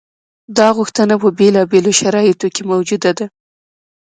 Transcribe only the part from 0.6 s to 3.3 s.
غوښتنه په بېلابېلو شرایطو کې موجوده ده.